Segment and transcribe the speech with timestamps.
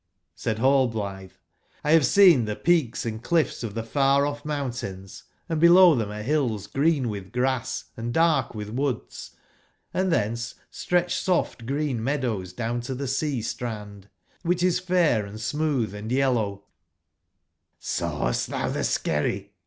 [0.01, 0.03] "j^
[0.33, 1.33] Said nallblithe:
[1.85, 6.23] '*1 have seen the peaks and cliffs of the far/off mountains; and below them are
[6.23, 9.35] hills green with grass and dark with woods,
[9.93, 14.09] and thence stretch soft green meadows down tothesea/strand,
[14.41, 16.63] which is fair and smooth, and yellow
[17.79, 18.11] "jj?
[18.11, 19.51] ''Sawcst thou tbe skerry?''